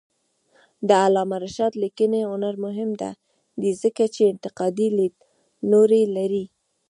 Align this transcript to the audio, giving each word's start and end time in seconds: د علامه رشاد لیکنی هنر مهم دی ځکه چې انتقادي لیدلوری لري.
د 0.87 0.89
علامه 1.05 1.37
رشاد 1.45 1.73
لیکنی 1.83 2.21
هنر 2.31 2.55
مهم 2.65 2.89
دی 3.61 3.71
ځکه 3.81 4.03
چې 4.13 4.21
انتقادي 4.31 4.87
لیدلوری 4.97 6.03
لري. 6.17 6.45